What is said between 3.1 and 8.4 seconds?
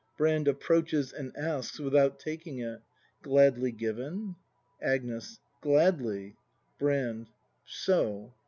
Gladly given? Agnes. Gladly! Brand. So.